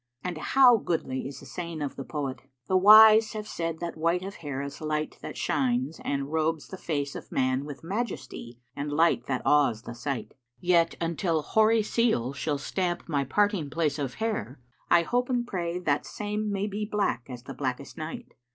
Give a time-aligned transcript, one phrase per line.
[0.23, 4.23] And how goodly is the saying of the poet, 'The wise have said that white
[4.23, 8.57] of hair is light that shines and robes * The face of man with majesty
[8.75, 13.99] and light that awes the sight; Yet until hoary seal shall stamp my parting place
[13.99, 17.95] of hair * I hope and pray that same may be black as the blackest
[17.95, 18.33] night.